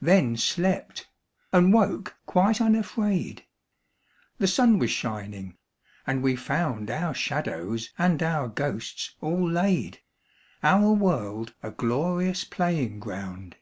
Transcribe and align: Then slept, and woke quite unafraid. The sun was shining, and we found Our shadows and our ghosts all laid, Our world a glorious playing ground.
Then 0.00 0.36
slept, 0.36 1.08
and 1.52 1.72
woke 1.72 2.14
quite 2.26 2.60
unafraid. 2.60 3.42
The 4.38 4.46
sun 4.46 4.78
was 4.78 4.92
shining, 4.92 5.56
and 6.06 6.22
we 6.22 6.36
found 6.36 6.92
Our 6.92 7.12
shadows 7.12 7.90
and 7.98 8.22
our 8.22 8.46
ghosts 8.46 9.16
all 9.20 9.50
laid, 9.50 9.98
Our 10.62 10.92
world 10.92 11.54
a 11.60 11.72
glorious 11.72 12.44
playing 12.44 13.00
ground. 13.00 13.56